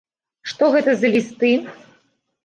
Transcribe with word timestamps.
Што 0.51 0.69
гэта 0.75 0.95
за 1.01 1.11
лісты? 1.15 1.51